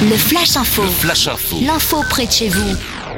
[0.00, 0.82] Le Flash Info.
[0.84, 1.56] Flash Info.
[1.60, 2.76] L'info près de chez vous.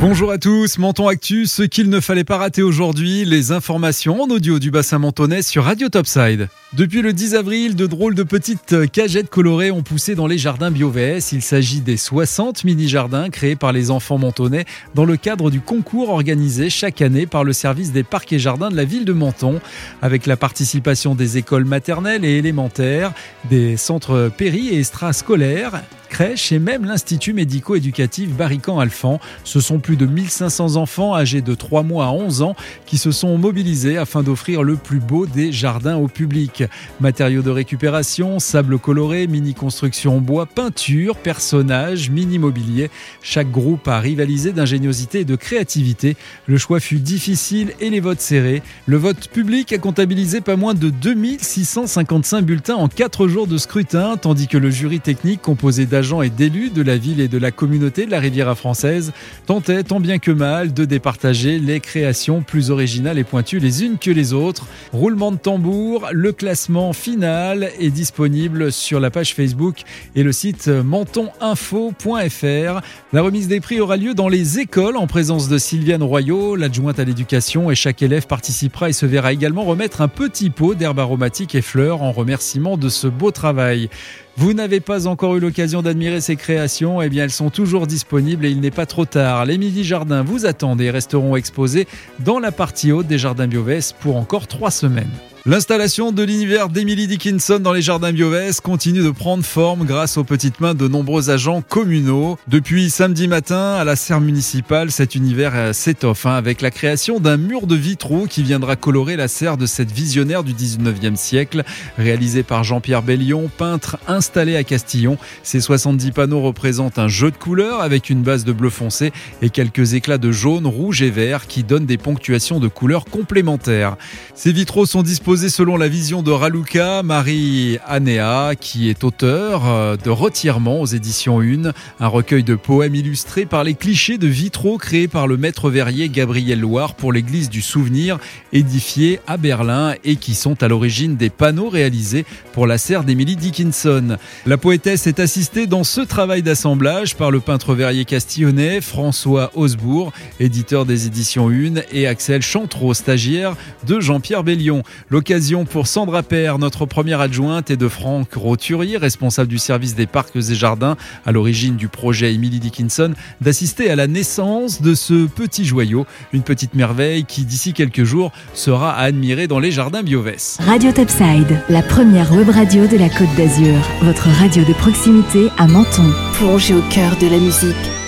[0.00, 4.30] Bonjour à tous, Menton Actu, ce qu'il ne fallait pas rater aujourd'hui, les informations en
[4.30, 6.48] audio du bassin mentonais sur Radio Topside.
[6.72, 10.70] Depuis le 10 avril, de drôles de petites cagettes colorées ont poussé dans les jardins
[10.70, 11.32] BioVS.
[11.32, 14.64] Il s'agit des 60 mini-jardins créés par les enfants mentonnais
[14.94, 18.70] dans le cadre du concours organisé chaque année par le service des parcs et jardins
[18.70, 19.60] de la ville de Menton,
[20.00, 23.12] avec la participation des écoles maternelles et élémentaires,
[23.50, 25.82] des centres péri et extrascolaires
[26.12, 29.18] crèche et même l'Institut médico-éducatif Barrican-Alphand.
[29.44, 33.10] Ce sont plus de 1500 enfants âgés de 3 mois à 11 ans qui se
[33.12, 36.64] sont mobilisés afin d'offrir le plus beau des jardins au public.
[37.00, 42.90] Matériaux de récupération, sable coloré, mini-construction en bois, peinture, personnages, mini-mobilier.
[43.22, 46.18] Chaque groupe a rivalisé d'ingéniosité et de créativité.
[46.46, 48.62] Le choix fut difficile et les votes serrés.
[48.84, 54.18] Le vote public a comptabilisé pas moins de 2655 bulletins en 4 jours de scrutin,
[54.18, 57.52] tandis que le jury technique composé d'agents et d'élus de la ville et de la
[57.52, 59.12] communauté de la Riviera française
[59.46, 63.98] tentaient tant bien que mal de départager les créations plus originales et pointues les unes
[63.98, 64.66] que les autres.
[64.92, 69.82] Roulement de tambour, le classement final est disponible sur la page Facebook
[70.16, 72.80] et le site mentoninfo.fr.
[73.12, 76.98] La remise des prix aura lieu dans les écoles en présence de Sylviane Royaux, l'adjointe
[76.98, 80.98] à l'éducation, et chaque élève participera et se verra également remettre un petit pot d'herbes
[80.98, 83.88] aromatiques et fleurs en remerciement de ce beau travail.
[84.38, 88.46] Vous n'avez pas encore eu l'occasion d'admirer ces créations, eh bien elles sont toujours disponibles
[88.46, 89.44] et il n'est pas trop tard.
[89.44, 91.86] Les midi-jardins vous attendent et resteront exposés
[92.20, 95.10] dans la partie haute des jardins Biovès pour encore trois semaines.
[95.44, 100.22] L'installation de l'univers d'Emily Dickinson dans les jardins Biovès continue de prendre forme grâce aux
[100.22, 102.38] petites mains de nombreux agents communaux.
[102.46, 107.38] Depuis samedi matin à la serre municipale, cet univers s'étoffe hein, avec la création d'un
[107.38, 111.64] mur de vitraux qui viendra colorer la serre de cette visionnaire du 19e siècle,
[111.98, 115.18] réalisé par Jean-Pierre Bellion, peintre installé à Castillon.
[115.42, 119.10] Ces 70 panneaux représentent un jeu de couleurs avec une base de bleu foncé
[119.42, 123.96] et quelques éclats de jaune, rouge et vert qui donnent des ponctuations de couleurs complémentaires.
[124.36, 125.02] Ces vitraux sont
[125.32, 130.86] disposés selon la vision de Raluca Marie Anéa, qui est auteur euh, de Retirement aux
[130.86, 135.38] éditions 1, un recueil de poèmes illustrés par les clichés de vitraux créés par le
[135.38, 138.18] maître verrier Gabriel Loire pour l'église du Souvenir,
[138.52, 143.36] édifiée à Berlin et qui sont à l'origine des panneaux réalisés pour la serre d'Emily
[143.36, 144.18] Dickinson.
[144.44, 150.12] La poétesse est assistée dans ce travail d'assemblage par le peintre verrier castillonnais François Osbourg,
[150.40, 153.56] éditeur des éditions 1, et Axel Chantreau, stagiaire
[153.86, 154.82] de Jean-Pierre Bellion.
[155.22, 160.08] L'occasion pour Sandra Père, notre première adjointe, et de Franck Roturier, responsable du service des
[160.08, 165.28] parcs et jardins à l'origine du projet Emily Dickinson, d'assister à la naissance de ce
[165.28, 170.02] petit joyau, une petite merveille qui d'ici quelques jours sera à admirer dans les jardins
[170.02, 170.58] Biovès.
[170.58, 175.68] Radio Topside, la première web radio de la Côte d'Azur, votre radio de proximité à
[175.68, 176.10] Menton.
[176.32, 178.01] Plongez au cœur de la musique